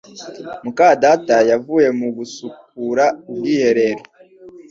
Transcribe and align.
muka 0.63 0.87
data 1.03 1.35
yavuye 1.51 1.87
mu 1.99 2.07
gusukura 2.17 3.05
ubwiherero 3.29 4.03